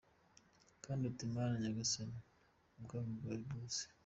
[0.83, 2.19] Kandi uti Mana Nyagasani,
[2.77, 3.83] ubwami bwawe buze.